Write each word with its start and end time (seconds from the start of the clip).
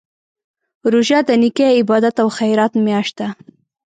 روژه 0.91 1.19
د 1.25 1.29
نېکۍ، 1.41 1.71
عبادت 1.81 2.15
او 2.23 2.29
خیرات 2.37 2.73
میاشت 2.85 3.13
ده. 3.19 3.27